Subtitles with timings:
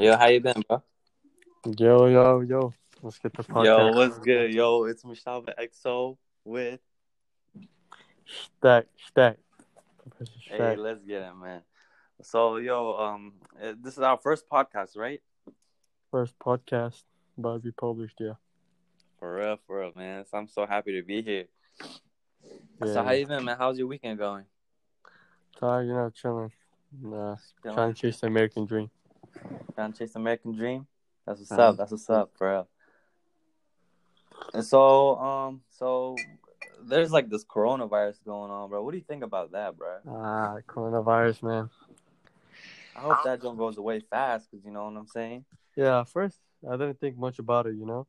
[0.00, 0.82] Yo, how you been, bro?
[1.76, 2.72] Yo, yo, yo.
[3.02, 3.64] Let's get the podcast.
[3.64, 4.54] Yo, what's good?
[4.54, 6.80] Yo, it's Mustafa XO with.
[8.26, 9.36] Stack, stack.
[9.98, 11.62] Professor Hey, let's get it, man.
[12.22, 15.20] So, yo, um, uh, this is our first podcast, right?
[16.10, 17.02] First podcast
[17.36, 18.34] about to be published, yeah.
[19.18, 20.24] For real, for real, man.
[20.24, 21.44] So I'm so happy to be here.
[22.82, 22.92] yeah.
[22.92, 23.56] So, how you been, man?
[23.58, 24.44] How's your weekend going?
[25.60, 26.52] Tired, you know, chilling.
[27.00, 27.76] Nah, Chilling?
[27.76, 28.90] trying to chase the American dream.
[29.74, 30.86] Trying to chase the American dream?
[31.26, 31.76] That's what's Um, up.
[31.76, 32.66] That's what's up, bro.
[34.52, 36.16] And so, um, so
[36.82, 38.82] there's like this coronavirus going on, bro.
[38.82, 39.98] What do you think about that, bro?
[40.08, 41.70] Ah, coronavirus, man.
[42.96, 45.44] I hope that don't goes away fast, cause you know what I'm saying.
[45.76, 48.06] Yeah, first, I didn't think much about it, you know?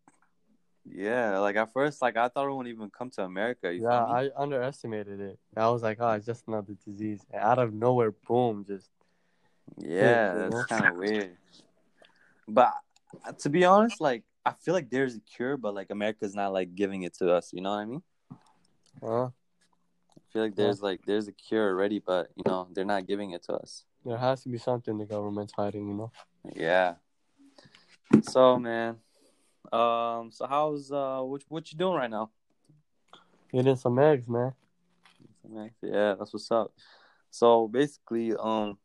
[0.85, 3.73] Yeah, like at first, like I thought it wouldn't even come to America.
[3.73, 4.03] You yeah.
[4.03, 5.39] I underestimated it.
[5.55, 7.25] I was like, oh, it's just another disease.
[7.31, 8.89] And out of nowhere, boom, just.
[9.77, 11.37] Yeah, that's kind of weird.
[12.47, 12.73] But
[13.25, 16.53] uh, to be honest, like I feel like there's a cure, but like America's not
[16.53, 17.51] like giving it to us.
[17.53, 18.03] You know what I mean?
[19.01, 23.07] Uh, I feel like there's like there's a cure already, but you know they're not
[23.07, 23.85] giving it to us.
[24.05, 26.11] there has to be something the government's hiding, you know?
[26.55, 26.95] Yeah.
[28.21, 28.97] So man,
[29.71, 32.29] um, so how's uh what what you doing right now?
[33.53, 34.53] Eating some eggs, man.
[35.81, 36.73] Yeah, that's what's up.
[37.29, 38.77] So basically, um,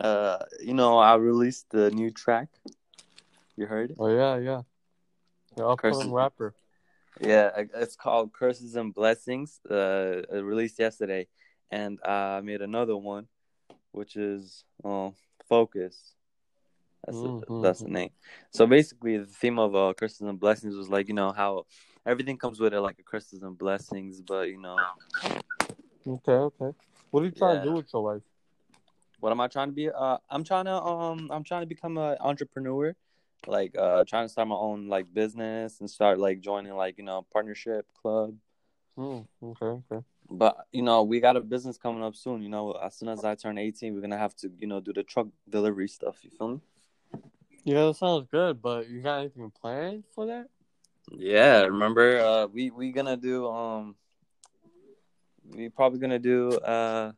[0.00, 2.48] uh, you know, I released the new track.
[3.56, 3.96] You heard it?
[3.98, 4.62] Oh, yeah, yeah.
[5.56, 6.54] The upcoming rapper.
[7.20, 9.60] Yeah, it's called Curses and Blessings.
[9.68, 11.26] Uh, released yesterday,
[11.70, 13.26] and I made another one,
[13.92, 15.14] which is um
[15.48, 16.14] Focus.
[17.04, 17.62] That's the, Mhm.
[17.62, 18.10] that's the name.
[18.50, 21.66] So basically, the theme of uh, Curses and Blessings was like you know how
[22.06, 24.76] everything comes with it, like a curses and blessings, but you know
[26.06, 26.70] Okay, okay.
[27.10, 28.22] What are you trying to do with your life?
[29.20, 29.90] What am I trying to be?
[29.90, 32.94] Uh, I'm trying to um, I'm trying to become an entrepreneur,
[33.46, 37.04] like uh, trying to start my own like business and start like joining like you
[37.04, 38.34] know partnership club.
[38.96, 40.04] Hmm, okay, okay.
[40.30, 42.42] But you know, we got a business coming up soon.
[42.42, 44.92] You know, as soon as I turn 18, we're gonna have to you know do
[44.92, 46.18] the truck delivery stuff.
[46.22, 46.60] You feel me?
[47.64, 50.46] Yeah, that sounds good, but you got anything planned for that?
[51.10, 51.62] Yeah.
[51.62, 53.96] Remember, uh, we we gonna do um,
[55.44, 57.12] we probably gonna do uh.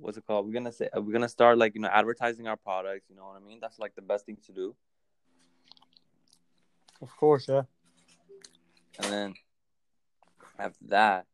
[0.00, 0.46] What's it called?
[0.46, 3.06] We're gonna say we're gonna start like you know advertising our products.
[3.08, 3.58] You know what I mean?
[3.60, 4.74] That's like the best thing to do.
[7.02, 7.62] Of course, yeah.
[8.98, 9.34] and then
[10.58, 11.26] after that,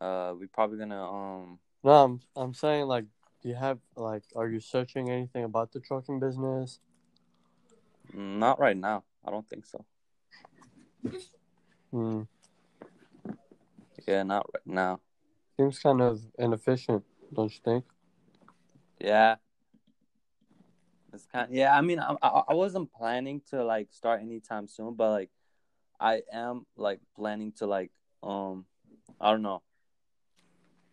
[0.00, 1.58] uh, we're probably gonna um.
[1.84, 3.04] No, I'm I'm saying like,
[3.42, 6.80] do you have like, are you searching anything about the trucking business?
[8.14, 9.04] Not right now.
[9.24, 9.84] I don't think so.
[11.90, 12.22] Hmm,
[14.06, 15.00] Yeah, not right now.
[15.56, 17.84] seems kind of inefficient, don't you think?
[19.02, 19.36] Yeah.
[21.12, 21.48] It's kind.
[21.50, 25.30] yeah, I mean, I, I I wasn't planning to like start anytime soon, but like,
[26.00, 27.90] I am like planning to like
[28.22, 28.64] um,
[29.20, 29.62] I don't know,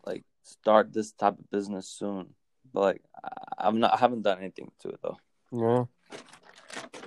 [0.05, 2.33] like start this type of business soon.
[2.73, 3.93] But like, I, I'm not.
[3.93, 5.17] I haven't done anything to it though.
[5.51, 5.85] Yeah.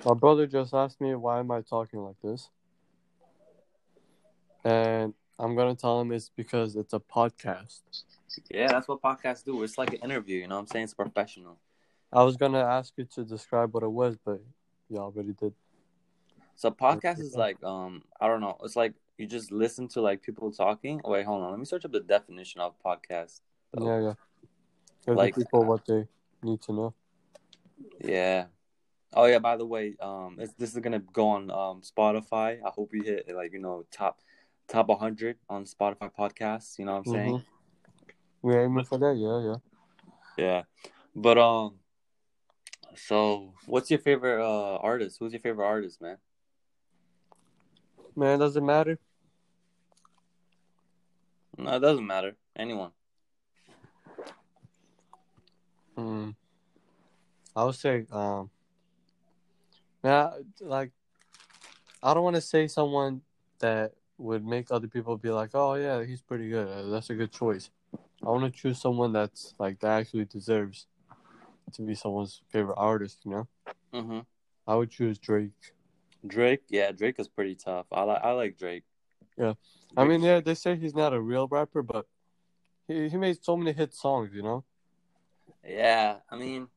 [0.06, 2.48] My brother just asked me why am I talking like this,
[4.64, 7.82] and I'm gonna tell him it's because it's a podcast.
[8.50, 9.62] Yeah, that's what podcasts do.
[9.62, 10.38] It's like an interview.
[10.38, 10.84] You know what I'm saying?
[10.84, 11.58] It's professional.
[12.12, 14.40] I was gonna ask you to describe what it was, but
[14.88, 15.54] you already did.
[16.54, 18.58] So podcast is like um I don't know.
[18.62, 21.00] It's like you just listen to like people talking.
[21.04, 21.50] Oh, wait, hold on.
[21.50, 23.40] Let me search up the definition of podcast.
[23.74, 24.14] So, Yeah, yeah.
[25.06, 26.06] Give Like- people what they
[26.42, 26.94] need to know.
[28.00, 28.46] yeah.
[29.14, 29.38] Oh yeah.
[29.38, 32.60] By the way, um, it's, this is gonna go on um Spotify.
[32.64, 34.20] I hope we hit like you know top
[34.68, 36.78] top 100 on Spotify podcasts.
[36.78, 37.42] You know what I'm saying?
[38.42, 39.56] We're aiming for that, yeah, yeah.
[40.36, 40.62] Yeah.
[41.14, 41.78] But um,
[42.96, 45.18] so what's your favorite uh artist?
[45.18, 46.18] Who's your favorite artist, man?
[48.16, 48.98] Man, does it matter?
[51.56, 52.34] No, it doesn't matter.
[52.56, 52.90] Anyone.
[55.96, 56.30] Hmm.
[57.54, 58.50] I would say, um,
[60.02, 60.90] now, like,
[62.02, 63.20] I don't want to say someone
[63.58, 66.90] that would make other people be like, oh, yeah, he's pretty good.
[66.90, 67.70] That's a good choice.
[68.24, 70.86] I want to choose someone that's, like, that actually deserves
[71.72, 73.48] to be someone's favorite artist, you know?
[73.92, 74.20] Mm-hmm.
[74.66, 75.50] I would choose Drake.
[76.26, 76.62] Drake.
[76.68, 77.86] Yeah, Drake is pretty tough.
[77.90, 78.84] I like I like Drake.
[79.36, 79.54] Yeah.
[79.96, 82.06] I mean, yeah, they say he's not a real rapper, but
[82.86, 84.64] he, he made so many hit songs, you know?
[85.66, 86.68] Yeah, I mean,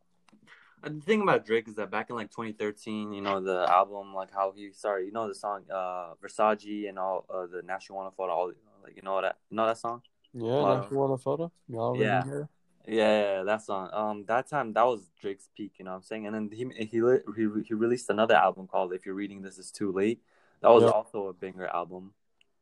[0.83, 4.33] the thing about Drake is that back in like 2013, you know, the album, like
[4.33, 8.11] how he sorry, you know, the song uh Versace and all uh, the National Wanna
[8.11, 8.51] Photo, all
[8.83, 10.01] like you know that, you know that song.
[10.35, 11.51] Yeah, you want a photo?
[11.73, 12.23] Already Yeah.
[12.23, 12.49] here?
[12.87, 13.89] Yeah, yeah, that song.
[13.93, 15.73] Um, that time that was Drake's peak.
[15.79, 16.27] You know what I'm saying?
[16.27, 17.01] And then he he
[17.35, 20.21] he he released another album called "If You're Reading This Is Too Late."
[20.61, 20.89] That was Yeah.
[20.89, 22.13] also a banger album.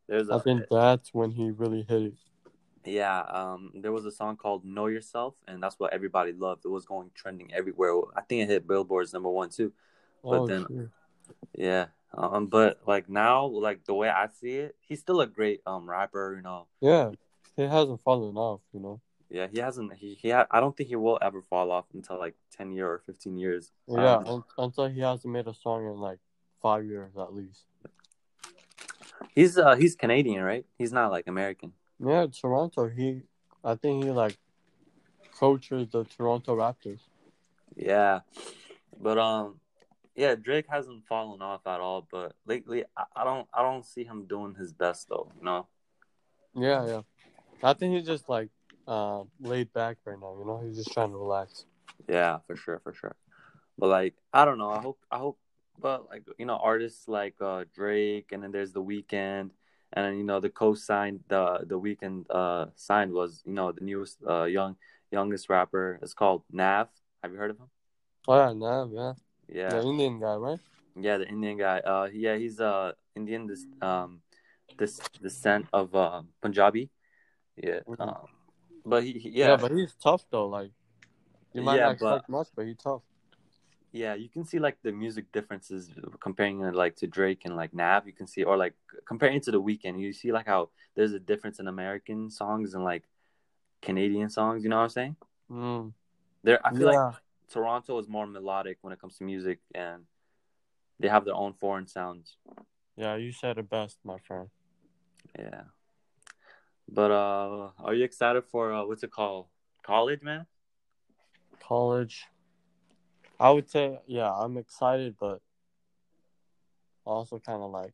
[0.07, 2.13] There's I a think that's when he really hit it.
[2.85, 3.21] yeah.
[3.21, 6.63] Um, there was a song called "Know Yourself," and that's what everybody loved.
[6.63, 7.93] It was going trending everywhere.
[8.15, 9.73] I think it hit Billboard's number one too.
[10.23, 10.89] But oh, then- shit.
[11.55, 11.85] Yeah.
[12.13, 15.89] Um, but like now, like the way I see it, he's still a great um
[15.89, 16.35] rapper.
[16.35, 16.67] You know.
[16.79, 17.11] yeah,
[17.55, 18.61] he hasn't fallen off.
[18.73, 19.01] You know.
[19.29, 19.93] Yeah, he hasn't.
[19.93, 20.29] He he.
[20.29, 23.37] Ha- I don't think he will ever fall off until like ten year or fifteen
[23.37, 23.71] years.
[23.87, 26.19] Yeah, Um, un- until he hasn't made a song in like
[26.61, 27.65] five years at least.
[29.33, 30.65] He's uh he's Canadian, right?
[30.77, 31.73] He's not like American.
[31.99, 32.89] Yeah, Toronto.
[32.89, 33.23] He,
[33.63, 34.37] I think he like
[35.39, 36.99] coaches the Toronto Raptors.
[37.75, 38.19] Yeah,
[39.01, 39.59] but um,
[40.15, 42.07] yeah, Drake hasn't fallen off at all.
[42.11, 45.31] But lately, I, I don't I don't see him doing his best though.
[45.39, 45.67] You know?
[46.55, 47.01] Yeah, yeah.
[47.63, 48.49] I think he's just like
[48.87, 50.35] uh, laid back right now.
[50.37, 51.65] You know, he's just trying to relax.
[52.09, 53.15] Yeah, for sure, for sure.
[53.77, 54.69] But like, I don't know.
[54.69, 55.39] I hope I hope,
[55.79, 59.49] but like you know, artists like uh Drake, and then there's The Weeknd,
[59.93, 63.81] and then you know the co-signed the the Weeknd uh signed was you know the
[63.81, 64.75] newest uh young
[65.11, 65.99] youngest rapper.
[66.01, 66.89] It's called Nav.
[67.23, 67.69] Have you heard of him?
[68.27, 69.13] Oh yeah, Nav, yeah,
[69.47, 69.69] Yeah.
[69.69, 70.59] the Indian guy, right?
[70.99, 71.79] Yeah, the Indian guy.
[71.79, 73.47] Uh, yeah, he's uh Indian.
[73.47, 74.21] This um,
[74.77, 76.89] this descent of uh Punjabi.
[77.55, 77.79] Yeah.
[77.99, 78.15] Um,
[78.85, 80.47] but he, he- Yeah, yeah, but he's tough though.
[80.47, 80.71] Like
[81.53, 83.01] you might Yeah, not expect much, but he's tough.
[83.91, 87.73] yeah, you can see like the music differences comparing it like to Drake and like
[87.73, 88.07] Nav.
[88.07, 88.73] You can see or like
[89.05, 89.99] comparing it to the Weeknd.
[89.99, 93.03] You see like how there's a difference in American songs and like
[93.81, 94.63] Canadian songs.
[94.63, 95.15] You know what I'm saying?
[95.51, 95.93] Mm.
[96.43, 97.15] There, I feel yeah, like
[97.49, 100.03] Toronto is more melodic when it comes to music, and
[100.99, 102.37] they have their own foreign sounds.
[102.97, 104.49] yeah, you said it best, my friend.
[105.37, 105.63] Yeah.
[106.89, 109.47] But uh are you excited for uh what's it called?
[109.83, 110.45] College, man?
[111.59, 112.27] College.
[113.39, 115.41] I would say, yeah, I'm excited, but
[117.05, 117.93] also kind of like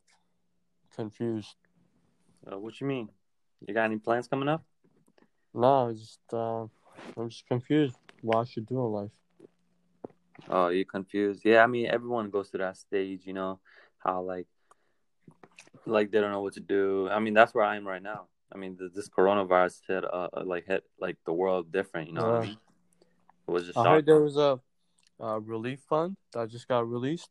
[0.94, 1.56] confused.
[2.46, 3.08] Uh, what you mean?
[3.66, 4.64] You got any plans coming up?
[5.52, 6.62] No, just uh,
[7.16, 9.10] I'm just confused what I should do in life.
[10.48, 11.42] Oh, you confused?
[11.44, 13.60] Yeah, I mean everyone goes through that stage, you know,
[13.98, 14.46] how like
[15.86, 17.08] like they don't know what to do.
[17.10, 18.26] I mean that's where I am right now.
[18.52, 22.14] I mean th- this coronavirus hit uh uh, like hit like the world different, you
[22.14, 22.58] know what I mean?
[23.48, 24.60] It was just I heard there was a,
[25.18, 27.30] a relief fund that just got released.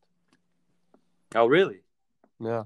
[1.36, 1.84] Oh really?
[2.40, 2.64] Yeah,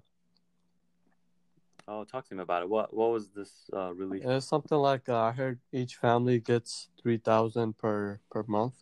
[1.88, 2.70] Oh, talk to me about it.
[2.70, 4.24] What what was this uh relief?
[4.26, 8.76] it's something like uh, I heard each family gets three thousand per per month.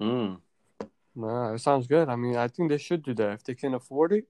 [0.00, 0.34] Hmm.
[1.16, 2.08] Nah, it sounds good.
[2.08, 4.28] I mean, I think they should do that if they can afford it.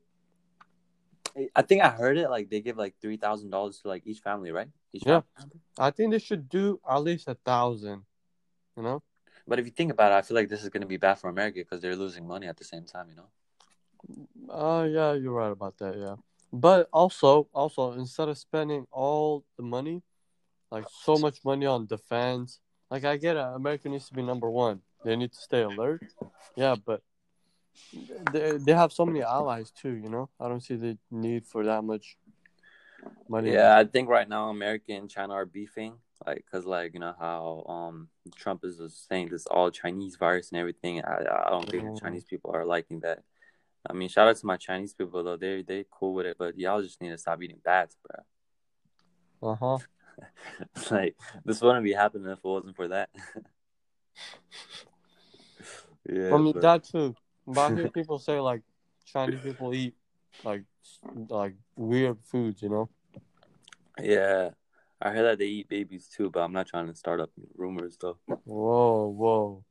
[1.54, 4.20] I think I heard it like they give like three thousand dollars to like each
[4.20, 4.68] family, right?
[4.92, 5.22] Each Yeah.
[5.36, 5.60] family.
[5.78, 8.02] I think they should do at least a thousand.
[8.76, 9.02] You know?
[9.46, 11.18] But if you think about it, I feel like this is going to be bad
[11.18, 13.28] for America because they're losing money at the same time, you know?
[14.48, 15.96] Oh yeah, you're right about that.
[15.96, 16.16] Yeah,
[16.52, 20.02] but also, also instead of spending all the money,
[20.70, 22.60] like so much money on defense,
[22.90, 24.80] like I get it, America needs to be number one.
[25.04, 26.02] They need to stay alert.
[26.56, 27.02] Yeah, but
[28.32, 29.90] they they have so many allies too.
[29.94, 32.16] You know, I don't see the need for that much
[33.28, 33.52] money.
[33.52, 35.94] Yeah, I think right now America and China are beefing,
[36.26, 40.58] like, because, like, you know, how um Trump is saying this all Chinese virus and
[40.60, 41.02] everything.
[41.04, 42.00] I, I don't think the Mhm.
[42.00, 43.22] Chinese people are liking that.
[43.88, 45.36] I mean, shout out to my Chinese people, though.
[45.36, 47.96] They they cool with it, but y'all just need to stop eating bats,
[49.40, 49.50] bro.
[49.50, 49.78] Uh huh.
[50.90, 53.08] like, this wouldn't be happening if it wasn't for that.
[56.10, 56.30] yeah.
[56.34, 57.14] I mean but- that too.
[57.48, 58.62] But I hear people say like
[59.06, 59.94] Chinese people eat
[60.44, 60.64] like
[61.28, 62.62] like weird foods.
[62.62, 62.88] You know.
[64.00, 64.50] Yeah,
[65.00, 67.96] I heard that they eat babies too, but I'm not trying to start up rumors
[68.00, 68.18] though.
[68.44, 69.64] Whoa, whoa.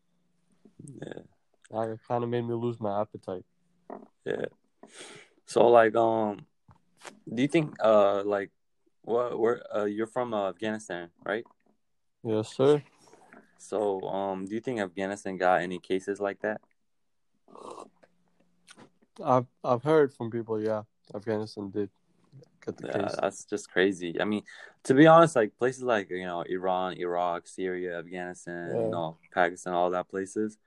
[1.01, 1.21] Yeah,
[1.71, 3.45] That kind of made me lose my appetite.
[4.25, 4.45] yeah.
[5.45, 6.45] So like, um,
[7.33, 8.51] do you think uh like
[9.03, 11.45] what where uh you're from uh, Afghanistan, right?
[12.23, 12.81] Yes, sir.
[13.57, 16.61] So um, do you think Afghanistan got any cases like that?
[19.23, 20.61] I've I've heard from people.
[20.61, 21.89] Yeah, Afghanistan did
[22.65, 23.15] get the Yeah, case.
[23.19, 24.19] that's just crazy.
[24.21, 24.43] I mean,
[24.83, 28.83] to be honest, like places like you know Iran, Iraq, Syria, Afghanistan, Yeah.
[28.83, 30.57] you know Pakistan, all that places.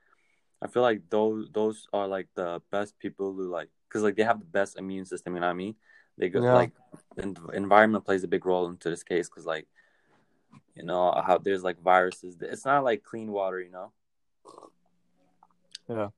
[0.61, 4.23] I feel like those those are like the best people who like because like they
[4.23, 5.33] have the best immune system.
[5.35, 5.75] You know what I mean?
[6.17, 6.53] They go Yeah.
[6.53, 6.71] like
[7.21, 9.67] en- environment plays a big role into this case because like
[10.75, 12.37] you know how there's like viruses.
[12.41, 13.91] It's not like clean water, you know.
[15.89, 16.09] Yeah.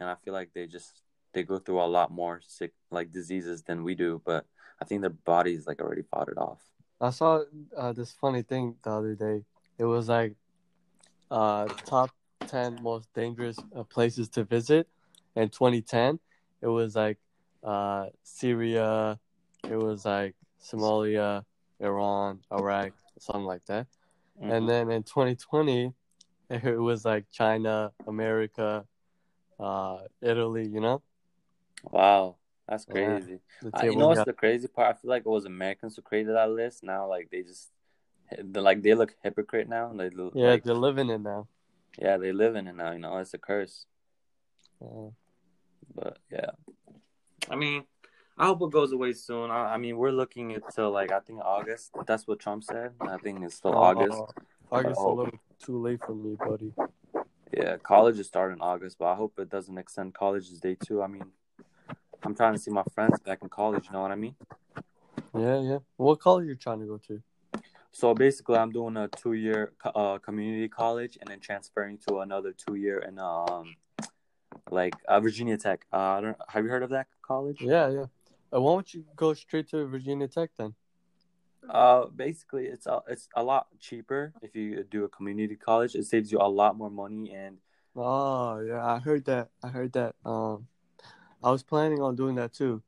[0.00, 3.62] And I feel like they just they go through a lot more sick like diseases
[3.62, 4.46] than we do, but
[4.80, 6.62] I think their bodies like already fought it off.
[7.00, 7.42] I saw
[7.76, 9.44] uh, this funny thing the other day.
[9.78, 10.34] It was like
[11.30, 12.10] uh, top
[12.46, 14.88] ten most dangerous uh, places to visit
[15.34, 16.18] in 2010.
[16.62, 17.18] It was like
[17.62, 19.18] uh, Syria,
[19.68, 21.44] it was like Somalia,
[21.80, 23.86] Iran, Iraq, something like that.
[24.40, 24.50] Mm-hmm.
[24.52, 25.92] And then in 2020,
[26.50, 28.84] it was like China, America,
[29.58, 30.66] uh, Italy.
[30.66, 31.02] You know,
[31.90, 32.36] wow,
[32.68, 33.38] that's crazy.
[33.62, 34.96] the I, you know what's got- the crazy part?
[34.96, 36.82] I feel like it was Americans who created that list.
[36.82, 37.70] Now, like they just,
[38.38, 39.92] they're like they look hypocrite now.
[39.94, 41.46] They look, yeah, like, they're living it now.
[41.98, 42.92] yeah, they live in it now.
[42.92, 43.86] You know, it's a curse.
[44.82, 45.10] Uh,
[45.94, 46.50] But yeah,
[47.50, 47.84] I mean,
[48.36, 49.50] I hope it goes away soon.
[49.50, 51.92] I, I mean, we're looking until like I think August.
[52.06, 52.92] That's what Trump said.
[53.00, 54.12] I think it's still August.
[54.18, 54.26] uh,
[54.76, 55.14] August a Oh.
[55.14, 56.72] little too late for me, buddy.
[57.52, 61.02] Yeah, college is starting in August, but I hope it doesn't extend college's day too.
[61.02, 61.24] I mean,
[62.22, 63.86] I'm trying to see my friends back in college.
[63.86, 64.34] You know what I mean?
[65.36, 65.78] Yeah, yeah.
[65.96, 67.22] What college are you trying to go to?
[67.92, 72.52] So basically, I'm doing a two year uh, community college and then transferring to another
[72.52, 73.76] two year in um
[74.70, 75.86] like uh, Virginia Tech.
[75.92, 77.58] Uh, I don't, have you heard of that college?
[77.60, 78.04] Yeah, yeah.
[78.52, 80.74] Uh, why don't you go straight to Virginia Tech then?
[81.68, 85.94] Uh, basically, it's a it's a lot cheaper if you do a community college.
[85.94, 87.58] It saves you a lot more money and
[87.96, 88.84] Oh, yeah.
[88.86, 89.50] I heard that.
[89.62, 90.14] I heard that.
[90.24, 90.68] Um,
[91.42, 92.82] I was planning on doing that too.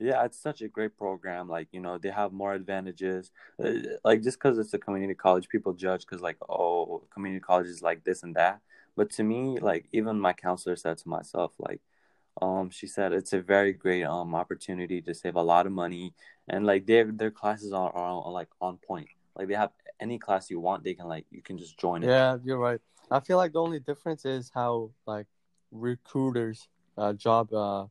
[0.00, 1.48] Yeah, it's such a great program.
[1.48, 3.30] Like, you know, they have more advantages.
[3.62, 7.68] Uh, Like, just because it's a community college, people judge because, like, oh, community college
[7.68, 8.60] is like this and that.
[8.96, 11.80] But to me, like, even my counselor said to myself, like,
[12.42, 16.14] um, she said it's a very great um opportunity to save a lot of money,
[16.48, 19.08] and like their their classes are, are like on point.
[19.36, 22.08] Like they have any class you want, they can like you can just join it.
[22.08, 22.80] Yeah, you're right.
[23.10, 25.26] I feel like the only difference is how like
[25.70, 27.86] recruiters, uh, job, uh,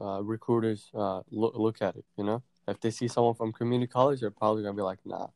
[0.00, 2.04] uh, recruiters, uh, look look at it.
[2.16, 5.28] You know, if they see someone from community college, they're probably gonna be like, nah.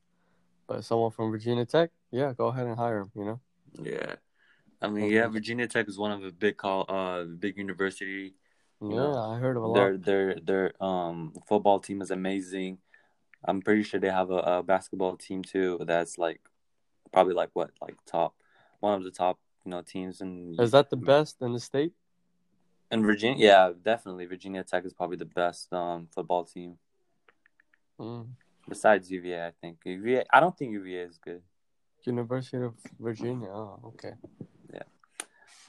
[0.66, 3.10] But someone from Virginia Tech, yeah, go ahead and hire them.
[3.14, 3.40] You know.
[3.82, 4.14] Yeah.
[4.80, 8.34] I mean, yeah, Virginia Tech is one of the big call, uh, big university.
[8.80, 9.74] Yeah, know, I heard of a lot.
[9.74, 12.78] Their their their um football team is amazing.
[13.44, 15.80] I'm pretty sure they have a, a basketball team too.
[15.84, 16.40] That's like
[17.12, 18.34] probably like what like top
[18.80, 21.92] one of the top you know teams in Is that the best in the state?
[22.90, 23.44] in Virginia.
[23.46, 26.78] Yeah, definitely Virginia Tech is probably the best um football team
[28.00, 28.28] Mm.
[28.68, 29.46] besides UVA.
[29.48, 30.24] I think UVA.
[30.32, 31.42] I don't think UVA is good,
[32.04, 33.48] University of Virginia.
[33.50, 34.12] Oh, okay.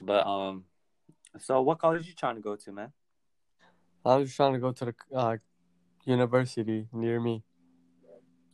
[0.00, 0.64] But um.
[1.38, 2.92] So what college you trying to go to, man?
[4.04, 5.36] I was trying to go to the uh,
[6.04, 7.44] university near me.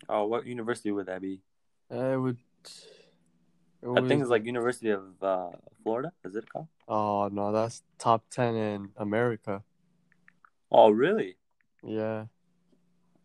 [0.09, 1.41] Oh, what university would that be?
[1.91, 2.39] Uh, it would.
[3.83, 5.51] It I think it's like University of uh,
[5.83, 6.13] Florida.
[6.25, 6.69] Is it called?
[6.89, 9.63] Oh no, that's top ten in America.
[10.71, 11.37] Oh, really?
[11.83, 12.27] Yeah,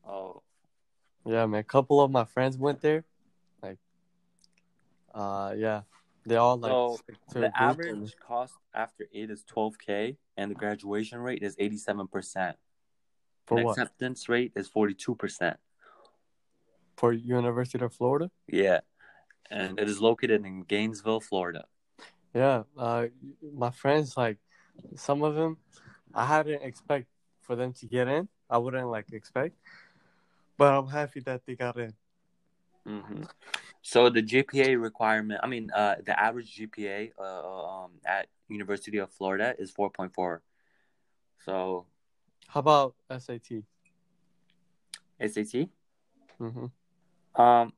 [0.08, 0.42] Oh,
[1.26, 1.62] yeah, man.
[1.62, 3.06] A couple of my friends went there.
[3.62, 3.78] Like,
[5.14, 5.82] uh, yeah,
[6.26, 7.00] they all like So,
[7.34, 12.58] the and- average cost after eight is 12k, and the graduation rate is 87 percent.
[13.48, 13.72] for what?
[13.72, 15.58] acceptance rate is 42 percent.
[16.96, 18.30] For University of Florida.
[18.48, 18.82] Yeah,
[19.50, 21.66] and it is located in Gainesville, Florida.
[22.34, 23.08] Yeah, uh,
[23.54, 24.38] my friends like
[24.96, 25.58] some of them,
[26.14, 27.08] I hadn't expect
[27.42, 28.30] for them to get in.
[28.50, 29.56] I wouldn't like expect,
[30.58, 31.94] but I'm happy that they got in.
[32.86, 33.24] hmm
[33.82, 39.12] So the GPA requirement, I mean, uh, the average GPA uh, um, at University of
[39.12, 40.40] Florida is 4.4.
[41.46, 41.88] So
[42.48, 43.64] How about SAT?
[45.20, 45.70] SAT,
[46.38, 46.66] hmm
[47.36, 47.74] um,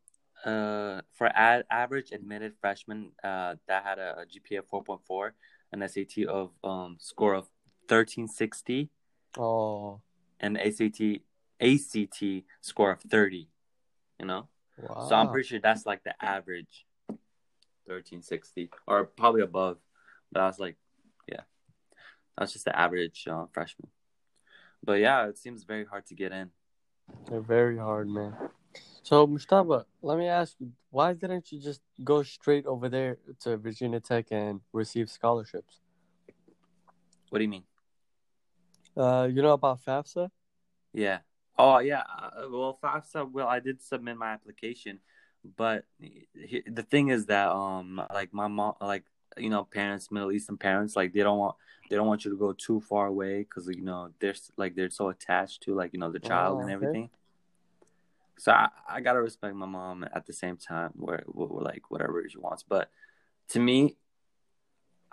[0.46, 5.32] uh, for ad- average admitted freshman, uh, that had a, a GPA of 4.4,
[5.72, 7.50] an SAT of um score of
[7.88, 8.90] 1360,
[9.38, 10.02] Oh,
[10.40, 11.22] and ACT
[11.62, 12.24] ACT
[12.62, 13.48] score of 30.
[14.20, 15.08] You know, wow.
[15.08, 16.86] so I'm pretty sure that's like the average,
[17.86, 19.78] 1360 or probably above.
[20.32, 20.78] But I was like,
[21.28, 21.42] yeah,
[22.38, 23.90] that's just the average uh, freshman.
[24.84, 26.50] But yeah, it seems very hard to get in.
[27.30, 28.34] They're very hard, man.
[29.04, 33.58] So, Mustafa, let me ask you, why didn't you just go straight over there to
[33.58, 35.82] Virginia Tech and receive scholarships?
[37.30, 37.64] What do you mean?
[38.96, 40.30] Uh, you know about FAFSA?
[40.94, 41.20] Yeah.
[41.58, 42.02] Oh yeah.
[42.02, 43.32] Uh, well, FAFSA.
[43.32, 45.00] Well, I did submit my application,
[45.58, 49.04] but he- the thing is that um, like my mom, like
[49.38, 51.56] you know, parents, Middle Eastern parents, like they don't want
[51.90, 54.90] they don't want you to go too far away because you know they're like they're
[54.90, 56.74] so attached to like you know the child Oh, and okay.
[56.74, 57.10] everything.
[58.40, 62.24] So I, I gotta respect my mom at the same time, where, where like whatever
[62.28, 62.64] she wants.
[62.64, 62.90] But
[63.50, 63.98] to me,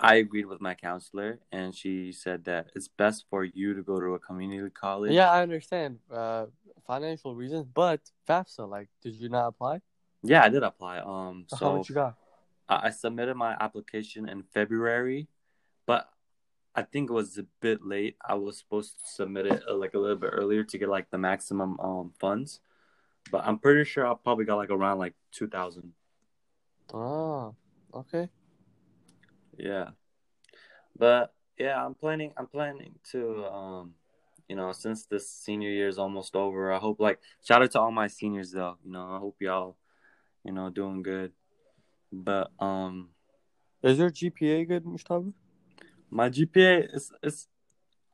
[0.03, 4.01] I agreed with my counselor, and she said that it's best for you to go
[4.01, 5.13] to a community college.
[5.13, 5.99] Yeah, I understand.
[6.11, 6.47] Uh,
[6.87, 9.83] financial reasons, but FAFSA, like, did you not apply?
[10.23, 10.99] Yeah, I did apply.
[10.99, 12.17] Um, So, how much you got?
[12.69, 15.29] I I submitted my application in February,
[15.87, 16.09] but
[16.75, 18.17] I think it was a bit late.
[18.25, 21.11] I was supposed to submit it uh, like a little bit earlier to get like
[21.11, 22.61] the maximum um funds,
[23.31, 25.93] but I'm pretty sure I probably got like around like two thousand.
[26.95, 27.53] Ah,
[27.95, 28.29] okay.
[29.57, 29.91] Yeah,
[30.97, 32.33] but yeah, I'm planning.
[32.37, 33.95] I'm planning to um,
[34.49, 37.81] you know, since this senior year is almost over, I hope like shout out to
[37.81, 38.77] all my seniors though.
[38.85, 39.77] You know, I hope y'all,
[40.45, 41.33] you know, doing good.
[42.13, 43.11] But um,
[43.83, 45.33] Is your GPA good, Mustafa?
[46.11, 47.47] my GPA is is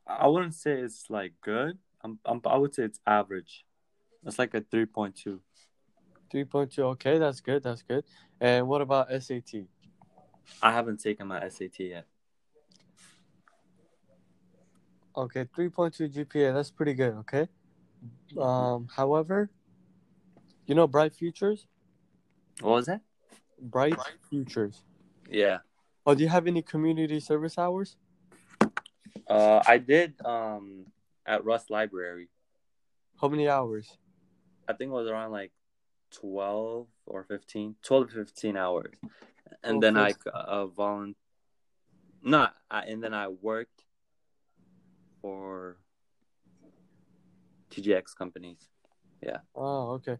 [0.05, 1.77] I wouldn't say it's like good.
[2.01, 3.65] I'm, I'm I would say it's average.
[4.25, 5.41] It's like a three point two.
[6.33, 6.79] 3.2.
[6.79, 7.63] Okay, that's good.
[7.63, 8.03] That's good.
[8.41, 9.65] And what about SAT?
[10.61, 12.05] I haven't taken my SAT yet.
[15.15, 16.53] Okay, 3.2 GPA.
[16.53, 17.13] That's pretty good.
[17.19, 17.47] Okay.
[18.39, 19.49] Um, however,
[20.67, 21.67] you know Bright Futures?
[22.61, 23.01] What was that?
[23.59, 23.97] Bright
[24.29, 24.83] Futures.
[25.29, 25.59] Yeah.
[26.05, 27.97] Oh, do you have any community service hours?
[29.27, 30.85] Uh, I did um
[31.25, 32.29] at Rust Library.
[33.19, 33.97] How many hours?
[34.67, 35.51] I think it was around like
[36.11, 38.93] twelve or 15, 12 to fifteen hours,
[39.63, 41.15] and then I uh volun.
[42.23, 43.83] No, I, and then I worked
[45.21, 45.77] for
[47.71, 48.69] TJX companies.
[49.21, 49.37] Yeah.
[49.55, 50.17] Oh, okay.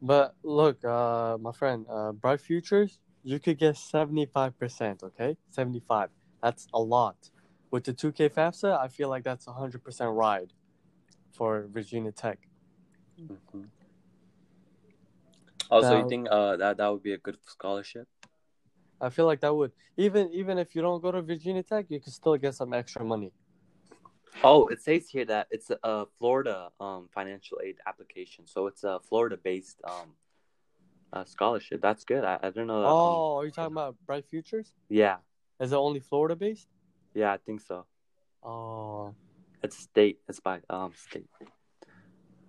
[0.00, 5.36] But look, uh, my friend, uh, Bright Futures, you could get 75%, okay?
[5.50, 6.10] 75.
[6.42, 7.30] That's a lot.
[7.70, 10.52] With the 2K FAFSA, I feel like that's a 100% ride
[11.32, 12.38] for Virginia Tech.
[13.20, 13.62] Mm-hmm.
[15.70, 18.08] Also, Now- you think uh that that would be a good scholarship?
[19.00, 22.00] I feel like that would even even if you don't go to Virginia Tech, you
[22.00, 23.32] can still get some extra money.
[24.44, 29.00] Oh, it says here that it's a, Florida um financial aid application, so it's a
[29.08, 30.14] Florida based um
[31.12, 31.80] uh, scholarship.
[31.80, 32.24] That's good.
[32.24, 32.88] I, I didn't know that.
[32.88, 34.74] Oh, are you talking about Bright Futures?
[34.88, 35.16] yeah,
[35.60, 36.68] Is it only Florida based?
[37.14, 37.86] yeah, I think so.
[38.42, 39.14] Oh,
[39.62, 40.18] It's state.
[40.28, 41.28] It's by um state.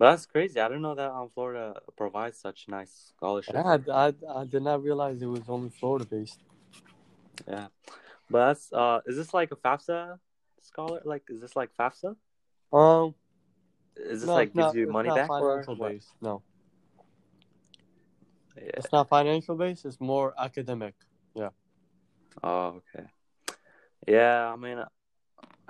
[0.00, 0.58] But that's crazy.
[0.58, 3.54] I didn't know that um Florida provides such nice scholarships.
[3.54, 6.40] yeah, I, I, I did not realize it was only Florida based.
[7.46, 7.66] Yeah.
[8.30, 10.18] But that's uh is this like a FAFSA
[10.62, 11.02] scholar?
[11.04, 12.16] Like is this like FAFSA?
[12.72, 13.14] Um,
[13.94, 16.14] Is this no, like gives not- you money back or based.
[16.22, 16.42] No,
[18.56, 18.70] Yeah.
[18.78, 19.84] it's not financial based.
[19.84, 20.94] It's more academic.
[21.34, 21.50] Yeah.
[22.42, 23.06] Oh, okay.
[24.08, 24.78] Yeah, I mean,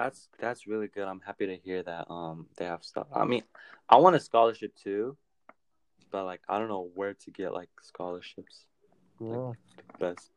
[0.01, 1.07] that's that's really good.
[1.07, 2.11] I'm happy to hear that.
[2.11, 3.07] Um, they have stuff.
[3.15, 3.43] I mean,
[3.87, 5.19] I want a scholarship too,
[6.11, 8.65] but like I don't know where to get like scholarships
[9.21, 9.53] Yeah.
[9.99, 10.31] best.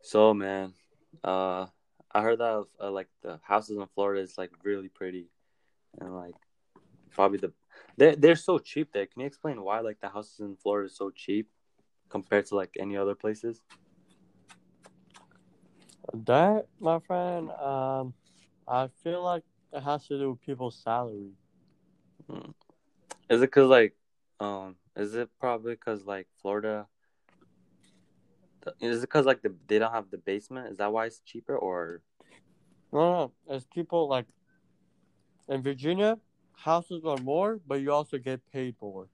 [0.00, 0.74] So man,
[1.24, 1.66] uh,
[2.12, 5.26] I heard that uh, like the houses in Florida is like really pretty,
[6.00, 6.36] and like
[7.10, 7.52] probably the
[7.96, 9.06] they they're so cheap there.
[9.06, 11.48] Can you explain why like the houses in Florida is so cheap
[12.08, 13.60] compared to like any other places?
[16.14, 18.14] That, my friend, um,
[18.66, 19.42] I feel like
[19.72, 21.32] it has to do with people's salary.
[23.30, 23.94] Is it cause like
[24.40, 26.86] um is it probably cause like Florida?
[28.80, 30.68] Is it cause like the they don't have the basement?
[30.68, 32.02] Is that why it's cheaper or?
[32.92, 34.26] No, no, it's people like
[35.48, 36.18] in Virginia,
[36.56, 39.08] houses are more, but you also get paid more.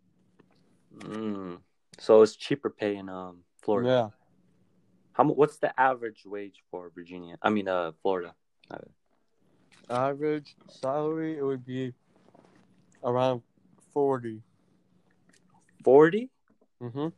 [0.98, 1.58] Mm.
[1.98, 3.88] So it's cheaper pay in um Florida.
[3.88, 4.08] Yeah.
[5.14, 7.36] How What's the average wage for Virginia?
[7.40, 8.34] I mean, uh, Florida.
[9.88, 11.92] Average salary, it would be
[13.02, 13.42] around
[13.92, 14.42] 40.
[15.84, 16.30] Forty.
[16.82, 17.08] Mm-hmm.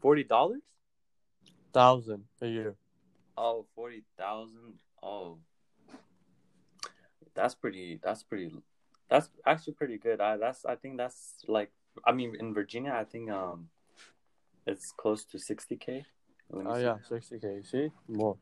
[0.00, 0.62] Forty dollars.
[1.72, 2.76] Thousand a year.
[3.36, 4.74] Oh, forty thousand.
[5.02, 5.38] Oh,
[7.34, 8.00] that's pretty.
[8.02, 8.52] That's pretty.
[9.10, 10.20] That's actually pretty good.
[10.20, 10.64] I that's.
[10.64, 11.72] I think that's like.
[12.06, 13.68] I mean, in Virginia, I think um,
[14.66, 16.04] it's close to sixty k.
[16.52, 17.66] Oh, yeah, 60K.
[17.66, 17.90] See?
[18.08, 18.36] More.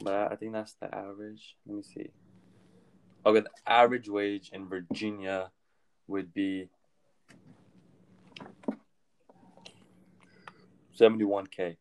[0.00, 1.56] But I think that's the average.
[1.66, 2.10] Let me see.
[3.26, 5.50] Okay, the average wage in Virginia
[6.06, 6.68] would be
[10.94, 11.76] seventy-one k,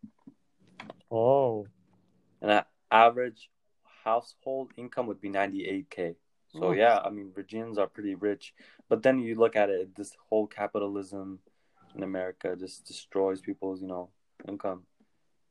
[1.12, 1.66] Oh.
[2.42, 3.50] and that average
[4.04, 6.16] household income would be ninety-eight k.
[6.50, 6.72] So Oh.
[6.72, 8.54] yeah, I mean Virginians are pretty rich,
[8.90, 11.40] but then you look at it, this whole capitalism
[11.98, 14.10] in America just destroys people's, you know,
[14.48, 14.84] income.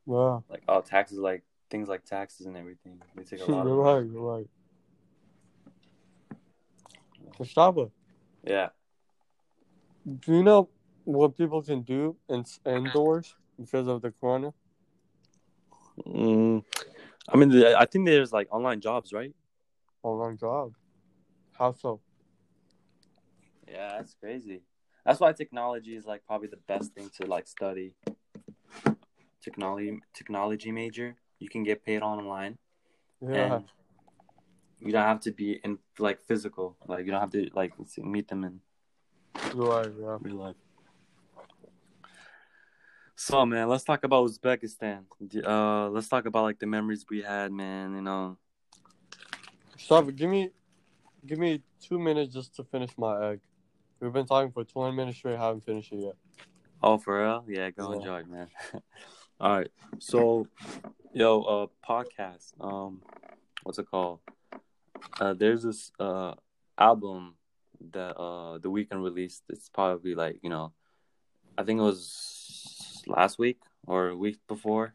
[0.07, 0.39] Yeah.
[0.49, 3.01] Like oh, taxes, like things like taxes and everything.
[3.15, 3.65] They take a lot.
[3.65, 4.47] you're of right, you're right.
[7.37, 7.91] Gustavo,
[8.43, 8.69] Yeah.
[10.19, 10.69] do you know
[11.03, 14.53] what people can do in, indoors because of the corona?
[16.07, 16.63] Mm,
[17.29, 19.35] I mean, I think there's like online jobs, right?
[20.03, 20.73] Online job.
[21.51, 21.99] How so?
[23.67, 24.61] Yeah, that's crazy.
[25.07, 27.95] That's why technology is like probably the best thing to like study.
[29.41, 31.15] Technology technology major.
[31.39, 32.57] You can get paid online.
[33.21, 33.55] Yeah.
[33.55, 33.63] And
[34.81, 36.75] you don't have to be in like physical.
[36.87, 38.59] Like you don't have to like meet them in
[39.55, 39.87] Right.
[39.97, 40.17] Yeah.
[40.19, 40.55] real life.
[43.15, 45.05] So man, let's talk about Uzbekistan.
[45.41, 47.95] Uh, let's talk about like the memories we had, man.
[47.95, 48.37] You know.
[49.77, 50.13] Stop.
[50.13, 50.51] Give me,
[51.25, 53.39] give me two minutes just to finish my egg.
[53.99, 55.37] We've been talking for twenty minutes straight.
[55.37, 56.15] Haven't finished it yet.
[56.83, 57.43] Oh, for real?
[57.47, 57.97] Yeah, go Yeah.
[57.97, 58.47] enjoy, man.
[59.39, 59.71] All right.
[59.99, 60.47] So,
[61.13, 62.53] yo, uh, podcast.
[62.59, 63.01] Um,
[63.63, 64.19] what's it called?
[65.19, 66.33] Uh, there's this uh
[66.77, 67.35] album
[67.91, 69.43] that uh the Weeknd released.
[69.49, 70.73] It's probably like you know,
[71.57, 74.93] I think it was last week or a week before.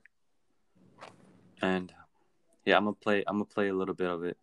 [1.60, 1.92] And
[2.64, 3.24] yeah, I'm gonna play.
[3.26, 4.36] I'm gonna play a little bit of it.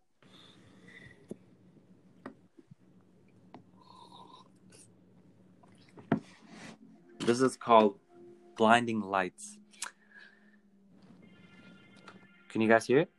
[7.30, 7.96] This is called
[8.56, 9.56] Blinding Lights.
[12.48, 13.10] Can you guys hear it?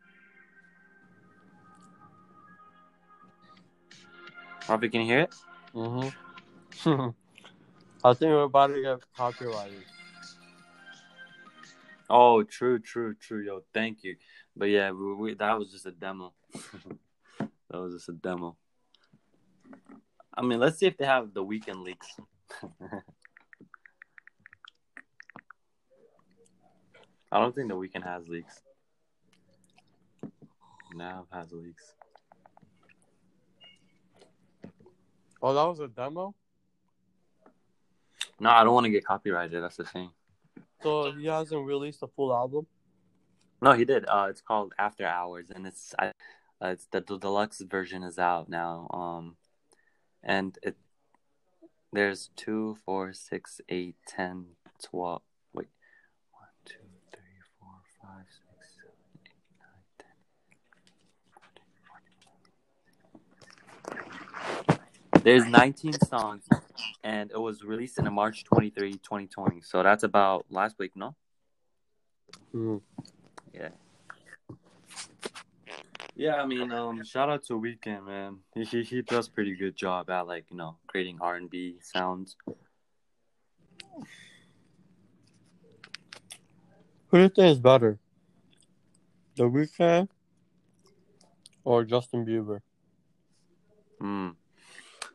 [4.63, 5.35] Harvey, can you hear it?
[5.73, 6.89] Mm-hmm.
[8.03, 9.85] I think we're about to get copyrighted.
[12.09, 13.63] Oh, true, true, true, yo.
[13.73, 14.17] Thank you.
[14.57, 16.33] But yeah, we, we, that was just a demo.
[17.39, 18.57] that was just a demo.
[20.33, 22.07] I mean, let's see if they have the Weeknd leaks.
[27.31, 28.61] I don't think the Weeknd has leaks.
[30.93, 31.93] Nav has leaks.
[35.41, 36.35] Oh, that was a demo.
[38.39, 39.63] No, I don't want to get copyrighted.
[39.63, 40.09] That's the thing.
[40.83, 42.67] So he hasn't released a full album.
[43.61, 44.05] No, he did.
[44.07, 46.07] Uh, it's called After Hours, and it's I,
[46.59, 48.87] uh, it's the, the deluxe version is out now.
[48.91, 49.35] Um,
[50.23, 50.75] and it
[51.93, 55.21] there's two, four, six, eight, ten, twelve.
[55.53, 55.67] Wait,
[56.31, 56.79] one, two,
[57.11, 57.69] three, four,
[58.01, 58.95] five, six, seven,
[59.27, 60.15] eight, nine, ten.
[65.23, 66.47] There's 19 songs,
[67.03, 69.61] and it was released in March 23, 2020.
[69.61, 71.15] So that's about last week, no?
[72.55, 72.81] Mm.
[73.53, 73.69] Yeah.
[76.15, 78.39] Yeah, I mean, um, shout out to Weeknd, man.
[78.53, 81.77] He, he he does pretty good job at like you know creating R and B
[81.81, 82.35] sounds.
[87.07, 87.99] Who do you think is better,
[89.35, 90.09] The Weeknd
[91.63, 92.59] or Justin Bieber?
[93.99, 94.29] Hmm.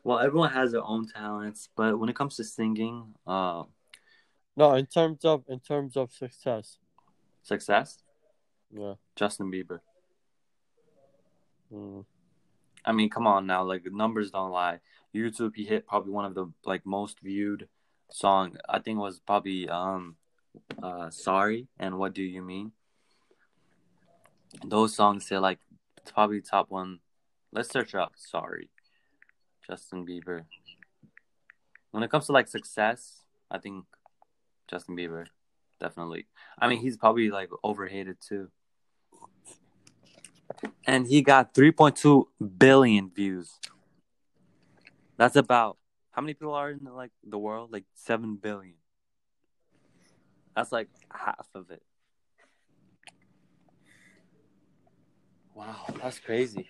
[0.03, 3.63] Well, everyone has their own talents, but when it comes to singing, uh,
[4.55, 6.79] No, in terms of in terms of success.
[7.43, 8.03] success,
[8.71, 8.95] Yeah.
[9.15, 9.79] Justin Bieber.
[11.71, 12.05] Mm.
[12.85, 14.79] I mean, come on now, like numbers don't lie.
[15.13, 17.67] YouTube, he hit probably one of the like most viewed
[18.09, 18.57] song.
[18.69, 20.15] I think it was probably um,
[20.81, 22.71] uh, sorry and what do you mean?
[24.65, 25.59] Those songs hit like
[25.97, 26.99] it's probably top one.
[27.51, 28.69] Let's search up sorry,
[29.67, 30.45] Justin Bieber.
[31.91, 33.85] When it comes to like success, I think
[34.69, 35.25] Justin Bieber,
[35.79, 36.27] definitely.
[36.57, 38.49] I mean, he's probably like overhated too.
[40.85, 42.25] And he got 3.2
[42.57, 43.51] billion views.
[45.17, 45.77] That's about
[46.11, 47.71] how many people are in like the world?
[47.71, 48.75] Like 7 billion.
[50.55, 51.83] That's like half of it.
[55.53, 56.69] Wow, that's crazy.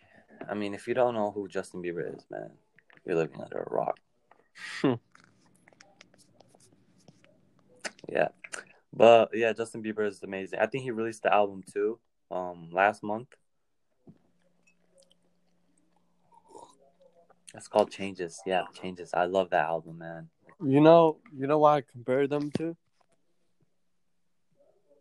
[0.49, 2.51] I mean, if you don't know who Justin Bieber is, man,
[3.07, 3.99] you're living under a rock.
[4.81, 4.93] Hmm.
[8.09, 8.27] yeah.
[8.93, 10.59] But yeah, Justin Bieber is amazing.
[10.59, 11.99] I think he released the album too,
[12.31, 13.29] um, last month.
[17.55, 18.41] It's called Changes.
[18.45, 19.11] Yeah, Changes.
[19.13, 20.29] I love that album, man.
[20.63, 22.75] You know, you know why I compared them to?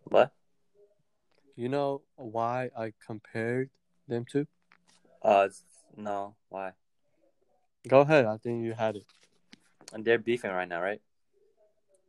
[0.04, 0.32] What?
[1.56, 3.70] You know why I compared
[4.06, 4.46] them to?
[5.22, 5.48] Uh,
[5.96, 6.36] no.
[6.48, 6.72] Why?
[7.86, 8.26] Go ahead.
[8.26, 9.06] I think you had it.
[9.92, 11.00] And they're beefing right now, right?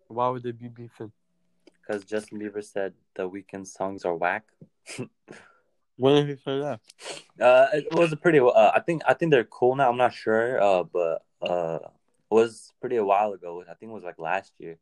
[0.08, 1.12] Why would they be beefing?
[1.82, 4.46] Because Justin Bieber said the Weeknd songs are whack.
[5.98, 6.80] When did he say that?
[7.44, 8.40] Uh, it was a pretty.
[8.40, 9.90] Uh, I think I think they're cool now.
[9.90, 10.62] I'm not sure.
[10.62, 13.64] Uh, but uh, it was pretty a while ago.
[13.68, 14.78] I think it was like last year,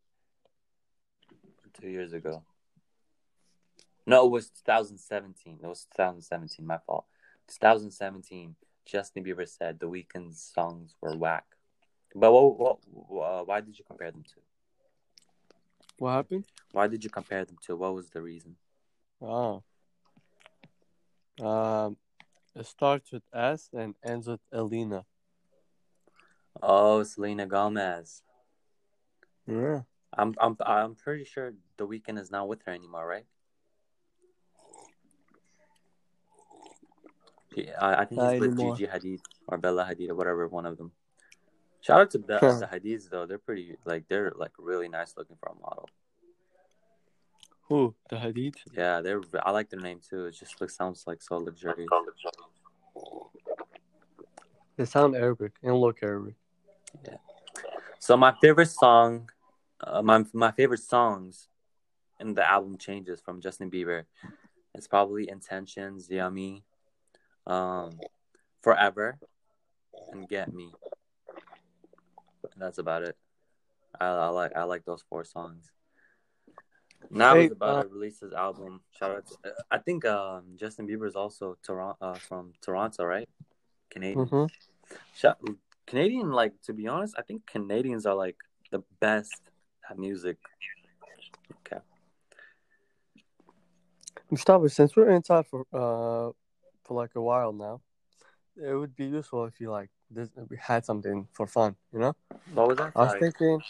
[1.79, 2.43] two years ago.
[4.05, 5.59] No, it was 2017.
[5.63, 6.65] It was 2017.
[6.65, 7.05] My fault.
[7.47, 8.55] 2017.
[8.85, 11.45] Justin Bieber said the Weeknd songs were whack.
[12.13, 12.59] But what?
[12.59, 12.79] What?
[13.25, 14.41] Uh, why did you compare them to?
[15.97, 16.45] What happened?
[16.71, 17.75] Why did you compare them to?
[17.75, 18.55] What was the reason?
[19.21, 19.63] Oh.
[21.41, 21.97] Um,
[22.55, 25.05] it starts with S and ends with Elena.
[26.61, 28.21] Oh, Selena Gomez.
[29.45, 29.81] Yeah.
[30.17, 33.25] I'm I'm I'm pretty sure the Weeknd is not with her anymore, right?
[37.79, 38.75] I, I think Not he's with anymore.
[38.75, 40.91] Gigi Hadid or Bella Hadid or whatever one of them.
[41.81, 45.37] Shout out to the, the Hadids though; they're pretty like they're like really nice looking
[45.39, 45.87] for a model.
[47.67, 47.95] Who?
[48.09, 48.55] The Hadid?
[48.75, 50.25] Yeah, they're I like their name too.
[50.25, 51.89] It just looks sounds like so luxurious.
[54.77, 56.35] They sound Arabic and look Arabic.
[57.05, 57.17] Yeah.
[57.99, 59.29] So my favorite song,
[59.81, 61.49] uh, my my favorite songs,
[62.19, 64.05] in the album changes from Justin Bieber.
[64.73, 66.63] It's probably Intentions, Yummy,
[67.47, 67.99] um,
[68.61, 69.17] Forever,
[70.11, 70.71] and Get Me.
[72.57, 73.17] That's about it.
[73.99, 75.71] I, I like I like those four songs.
[77.09, 78.81] Now Hey, he's about uh, to release his album.
[78.97, 79.27] Shout out!
[79.27, 83.29] To, I think um, Justin Bieber is also Toronto uh, from Toronto, right?
[83.89, 84.25] Canadian.
[84.25, 84.95] Mm-hmm.
[85.15, 85.37] Shout,
[85.85, 88.37] Canadian, like to be honest, I think Canadians are like
[88.71, 89.41] the best
[89.89, 90.37] at music.
[91.65, 91.81] Okay.
[94.29, 96.31] Gustavo, since we're inside for uh
[96.85, 97.81] for like a while now,
[98.55, 102.15] it would be useful if you like this, we had something for fun, you know?
[102.53, 102.91] What was that?
[102.95, 103.19] I was Sorry.
[103.19, 103.61] thinking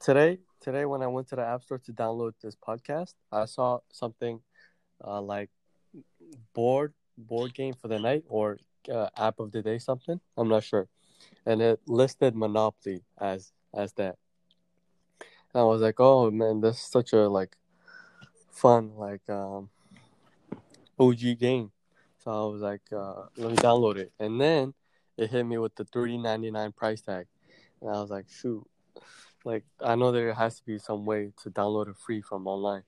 [0.00, 3.78] today today when I went to the app store to download this podcast, I saw
[3.92, 4.40] something
[5.02, 5.50] uh, like
[6.52, 8.58] board board game for the night or
[8.92, 10.20] uh, app of the day something.
[10.36, 10.88] I'm not sure,
[11.46, 14.16] and it listed Monopoly as as that.
[15.52, 17.56] And I was like, oh man, this is such a like
[18.50, 19.70] fun like um
[20.98, 21.72] OG game.
[22.30, 24.72] So I was like, uh, let me download it, and then
[25.16, 27.26] it hit me with the three ninety nine price tag,
[27.80, 28.64] and I was like, shoot,
[29.44, 32.84] like I know there has to be some way to download it free from online.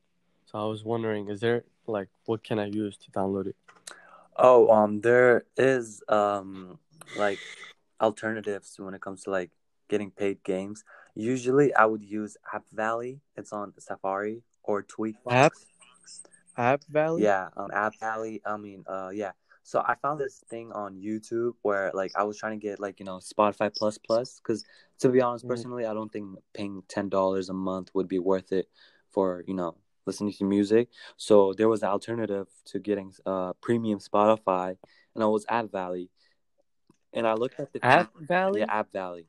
[0.46, 3.56] So I was wondering, is there like what can I use to download it?
[4.36, 6.78] Oh, um, there is um
[7.18, 7.40] like
[8.00, 9.50] alternatives when it comes to like
[9.88, 10.84] getting paid games.
[11.16, 13.18] Usually, I would use App Valley.
[13.36, 15.32] It's on Safari or TweakBox.
[15.32, 15.52] App?
[16.56, 17.22] App Valley.
[17.22, 18.40] Yeah, um, App Valley.
[18.44, 19.32] I mean, uh, yeah.
[19.64, 22.98] So I found this thing on YouTube where like I was trying to get like
[22.98, 24.64] you know Spotify Plus Plus because
[25.00, 25.48] to be honest, Mm.
[25.48, 28.68] personally, I don't think paying ten dollars a month would be worth it
[29.10, 30.88] for you know listening to music.
[31.16, 34.76] So there was an alternative to getting uh premium Spotify,
[35.14, 36.10] and I was App Valley.
[37.12, 38.60] And I looked at the App Valley.
[38.60, 39.26] yeah App Valley.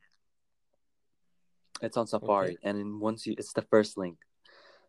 [1.82, 4.18] It's on Safari, and then once you, it's the first link.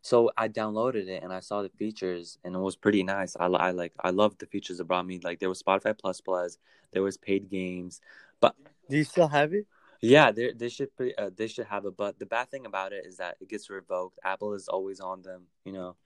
[0.04, 3.36] So I downloaded it and I saw the features and it was pretty nice.
[3.40, 5.18] I, I like I loved the features it brought me.
[5.24, 6.58] Like there was Spotify Plus Plus,
[6.92, 8.02] there was paid games,
[8.38, 8.54] but
[8.90, 9.66] Do you still have it?
[10.02, 11.96] yeah, they they should pre- uh, they should have it.
[11.96, 14.18] But the bad thing about it is that it gets revoked.
[14.22, 15.96] Apple is always on them, you know,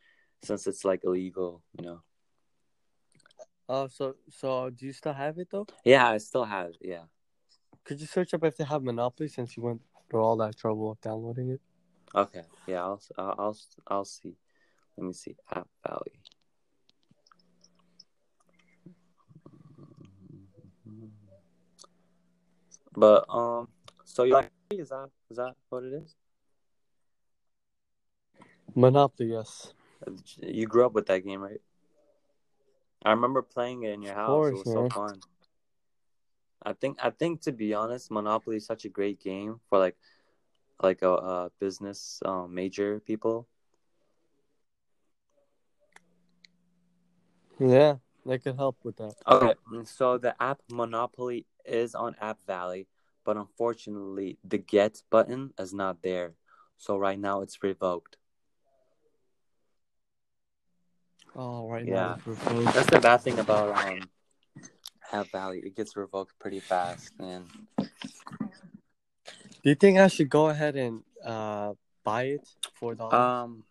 [0.44, 2.02] since it's like illegal, you know.
[3.68, 5.66] Oh, so so do you still have it though?
[5.84, 6.68] Yeah, I still have.
[6.68, 7.04] it, Yeah.
[7.82, 10.92] Could you search up if they have Monopoly since you went through all that trouble
[10.92, 11.60] of downloading it?
[12.14, 12.42] Okay.
[12.66, 14.36] Yeah, I'll I'll I'll, I'll see.
[14.96, 15.36] Let me see.
[15.54, 16.20] App Valley.
[22.96, 23.68] But um,
[24.04, 26.16] so you like is that is that what it is?
[28.74, 29.72] Monopoly, yes.
[30.40, 31.60] You grew up with that game, right?
[33.04, 34.26] I remember playing it in your house.
[34.26, 34.90] course, it was man.
[34.90, 35.20] so fun.
[36.62, 39.96] I think I think to be honest, Monopoly is such a great game for like
[40.82, 43.48] like a, a business um, major people.
[47.58, 49.14] Yeah, that could help with that.
[49.26, 52.86] Okay, so the app Monopoly is on App Valley,
[53.24, 56.34] but unfortunately, the Get button is not there.
[56.76, 58.16] So right now, it's revoked.
[61.34, 61.94] Oh, right Yeah.
[61.94, 62.14] now.
[62.14, 62.74] it's replaced.
[62.74, 64.08] That's the bad thing about um
[65.12, 65.60] App Valley.
[65.64, 67.46] It gets revoked pretty fast, and
[69.68, 73.12] Do you think I should go ahead and uh buy it for dollars?
[73.12, 73.64] um,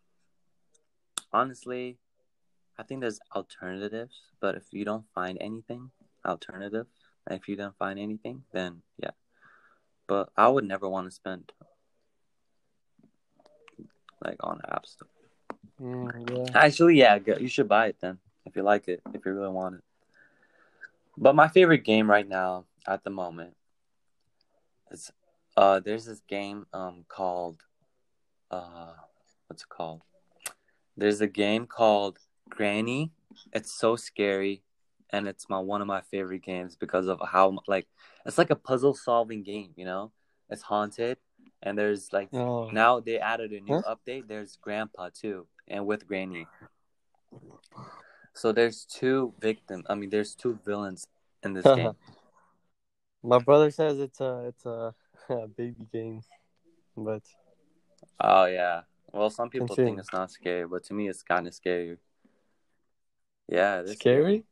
[1.34, 1.98] honestly,
[2.78, 4.14] I think there's alternatives.
[4.40, 5.90] But if you don't find anything
[6.24, 6.86] alternative,
[7.32, 9.18] if you don't find anything, then yeah.
[10.06, 11.52] But I would never want to spend
[14.24, 14.98] like on apps.
[15.82, 16.52] Mm, yeah.
[16.54, 19.78] Actually, yeah, you should buy it then if you like it, if you really want
[19.78, 19.84] it.
[21.18, 23.56] But my favorite game right now at the moment
[24.92, 25.12] is
[25.58, 27.64] uh there's this game um called
[28.52, 28.94] uh
[29.48, 30.02] what's it called?
[30.96, 33.12] There's a game called Granny.
[33.54, 34.64] It's so scary
[35.10, 37.88] and it's my one of my favorite games because of how like
[38.26, 40.12] it's like a puzzle solving game, you know?
[40.50, 41.18] It's haunted
[41.64, 43.96] and there's like Oh, now they added a new Huh?
[43.96, 44.28] update.
[44.28, 46.48] There's Grandpa too, and with Granny.
[48.34, 49.86] So there's two victims.
[49.90, 51.08] I mean, there's two villains
[51.44, 51.96] in this game.
[53.24, 54.94] my brother says it's a it's a, a
[55.58, 56.22] baby game,
[56.96, 57.24] but
[58.20, 58.82] Oh yeah.
[59.14, 61.98] Well, some people think it's not scary, but to me, it's kind of scary.
[63.48, 64.44] Yeah, it is Scary?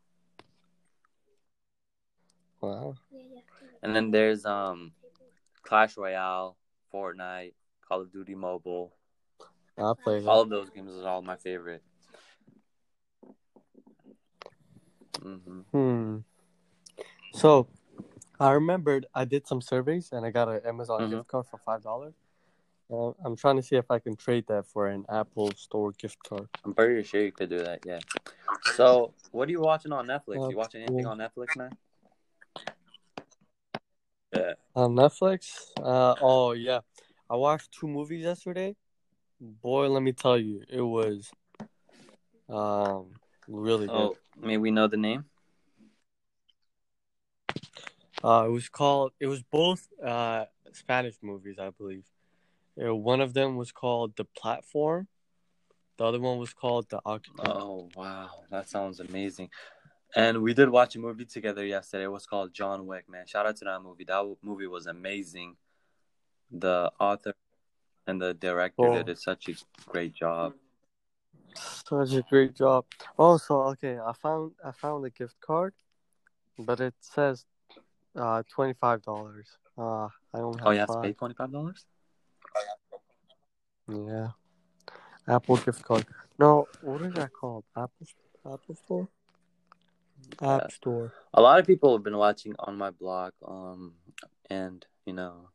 [2.61, 2.95] Wow.
[3.83, 4.93] And then there's um
[5.63, 6.55] Clash Royale,
[6.93, 7.53] Fortnite,
[7.88, 8.93] Call of Duty Mobile.
[9.77, 10.23] I play.
[10.25, 11.83] All of those games are all my favorite.
[15.21, 16.17] hmm Hmm.
[17.33, 17.67] So,
[18.39, 21.10] I remembered I did some surveys and I got an Amazon Mhm.
[21.12, 22.13] gift card for five dollars.
[22.91, 26.17] Uh, I'm trying to see if I can trade that for an Apple Store gift
[26.28, 26.48] card.
[26.63, 27.86] I'm pretty sure you could do that.
[27.86, 28.00] Yeah.
[28.76, 30.45] So, what are you watching on Netflix?
[30.45, 31.12] Uh, you watching anything yeah.
[31.12, 31.76] on Netflix, man?
[34.34, 34.54] Yeah.
[34.76, 35.71] On Netflix?
[35.78, 36.82] Uh, oh yeah,
[37.30, 38.76] I watched two movies yesterday.
[39.39, 41.32] Boy, let me tell you, it was
[42.50, 43.15] um
[43.48, 43.95] really good.
[43.95, 45.26] Oh, may we know the name?
[48.25, 49.11] Uh, it was called.
[49.19, 52.05] It was both uh Spanish movies, I believe.
[52.83, 55.07] Uh, one of them was called The Platform.
[55.97, 57.47] The other one was called The Occupant.
[57.47, 59.49] Oh wow, that sounds amazing.
[60.15, 62.05] And we did watch a movie together yesterday.
[62.05, 63.05] It was called John Wick.
[63.07, 64.05] Man, shout out to that movie.
[64.05, 65.57] That movie was amazing.
[66.49, 67.33] The author
[68.07, 69.03] and the director Oh.
[69.03, 69.53] did such a
[69.91, 70.53] great job.
[71.55, 72.85] Such a great job.
[73.17, 75.73] Also, okay, I found I found a gift card,
[76.57, 77.45] but it says
[78.15, 79.47] uh twenty five dollars.
[79.78, 81.86] Uh, I only have Oh, you have to pay twenty five dollars.
[83.88, 84.30] Yeah.
[85.28, 86.06] Apple gift card.
[86.39, 87.63] No, what is that called?
[87.75, 88.08] Apple
[88.45, 89.08] Apple Store?
[90.41, 90.67] App Yeah.
[90.69, 91.13] Store.
[91.34, 93.93] A lot of people have been watching On My Block, um,
[94.49, 95.49] and you know,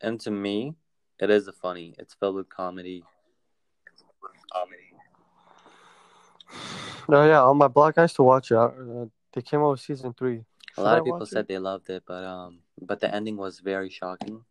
[0.00, 0.74] and to me,
[1.18, 1.94] it is a funny.
[1.98, 3.04] It's filled with comedy.
[4.52, 4.80] Comedy.
[7.08, 8.56] No, yeah, On My Block I used to watch it.
[8.56, 10.44] Uh, they came out with season three.
[10.76, 11.48] A lot of people said it?
[11.48, 14.44] they loved it, but um, but the ending was very shocking.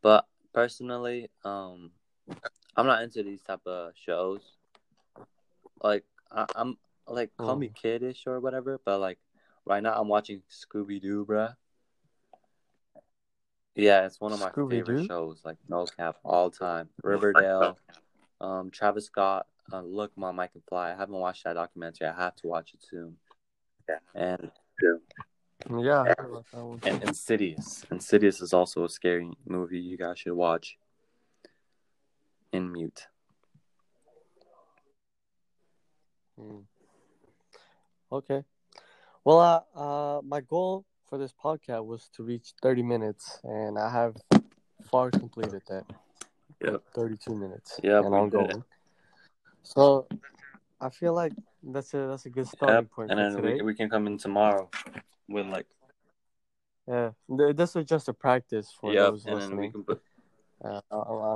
[0.00, 1.90] But personally, um,
[2.76, 4.40] I'm not into these type of shows.
[5.82, 6.78] Like I, I'm
[7.08, 9.18] like call me kiddish or whatever, but like
[9.64, 11.54] right now I'm watching Scooby Doo, bruh.
[13.74, 15.06] Yeah, it's one of my favorite Scooby-Doo?
[15.06, 15.40] shows.
[15.44, 16.90] Like no cap, all time.
[17.02, 17.78] Riverdale,
[18.40, 19.46] um, Travis Scott.
[19.72, 20.92] Uh, Look, Mom, I Can Fly.
[20.92, 22.06] I haven't watched that documentary.
[22.08, 23.16] I have to watch it soon.
[23.88, 23.96] Yeah.
[24.14, 24.50] And
[24.82, 24.96] Yeah,
[25.68, 26.80] I heard about that one.
[26.84, 27.84] and Insidious.
[27.90, 30.76] Insidious is also a scary movie you guys should watch.
[32.52, 33.06] In mute.
[36.38, 36.64] Mm.
[38.10, 38.44] Okay.
[39.24, 43.90] Well, uh, uh, my goal for this podcast was to reach 30 minutes, and I
[43.90, 44.16] have
[44.90, 45.84] far completed that.
[46.60, 46.82] Yep.
[46.94, 47.80] 32 minutes.
[47.82, 47.98] Yeah.
[47.98, 48.64] and we I'm going.
[49.62, 50.06] So,
[50.82, 52.90] I feel like that's a that's a good starting Yep.
[52.90, 53.54] point And then today.
[53.54, 54.68] we, we can come in tomorrow
[55.28, 55.66] with like
[56.88, 59.84] Yeah, this was just a practice for yep, those and then we listening.
[59.86, 60.02] put
[60.64, 60.80] Uh,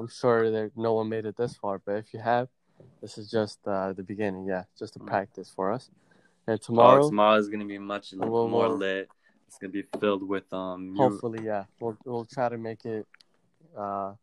[0.00, 2.48] I'm sure that no one made it this far, but if you have,
[3.00, 4.46] this is just uh, the beginning.
[4.46, 5.06] Yeah, just a Mm.
[5.06, 5.90] practice for us.
[6.46, 6.98] And tomorrow.
[6.98, 9.08] tomorrow, tomorrow is gonna be much We'll- more lit.
[9.48, 13.06] It's gonna be filled with um hopefully, yeah, we'll we'll try to make it
[13.76, 14.14] uh,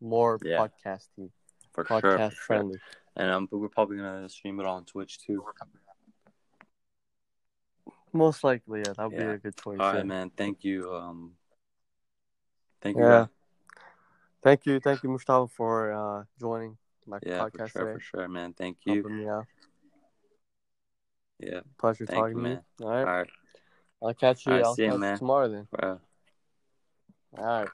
[0.00, 0.58] more Yeah.
[0.60, 1.30] podcasty,
[1.84, 2.44] for sure, podcast for sure.
[2.46, 2.78] friendly.
[3.16, 5.44] And um, but we're probably gonna stream it on Twitch too.
[8.12, 9.78] Most likely, yeah, that would be a good choice.
[9.80, 10.02] All right, yeah.
[10.02, 10.30] man.
[10.36, 10.92] Thank you.
[10.94, 11.32] Um,
[12.80, 13.02] thank you.
[13.02, 13.08] Yeah.
[13.08, 13.28] guys.
[14.42, 17.92] Thank you, thank you, Mustafa, for uh, joining my Yeah, for podcast sure, today.
[17.94, 18.54] for sure, man.
[18.54, 18.94] Thank you.
[18.94, 19.46] Helping me out.
[21.40, 21.60] Yeah.
[21.78, 22.60] Pleasure Thank talking you, to man.
[22.80, 22.86] you.
[22.86, 23.30] All right, All right.
[24.02, 24.52] I'll catch you.
[24.52, 25.18] All right, I'll see you man.
[25.18, 25.68] tomorrow then.
[25.70, 26.00] Bro.
[27.36, 27.68] All right.